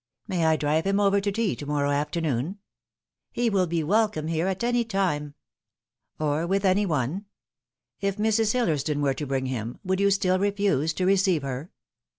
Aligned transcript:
"May 0.27 0.47
I 0.47 0.55
drive 0.55 0.85
him 0.87 0.99
over 0.99 1.21
to 1.21 1.31
tea 1.31 1.55
to 1.55 1.67
morrow 1.67 1.91
afternoon 1.91 2.57
?""He 3.39 3.51
will 3.51 3.67
be 3.67 3.83
welcome 3.83 4.29
here 4.29 4.47
at 4.47 4.63
any 4.63 4.83
time."" 4.83 5.35
Or 6.19 6.47
with 6.47 6.65
any 6.65 6.87
one? 6.87 7.25
If 7.99 8.17
Mrs. 8.17 8.53
Hillersdon 8.53 8.99
were 9.03 9.13
to 9.13 9.27
bring 9.27 9.45
him, 9.45 9.77
would 9.83 9.99
you 9.99 10.09
still 10.09 10.39
refuse 10.39 10.91
to 10.93 11.05
receive 11.05 11.43
her 11.43 11.69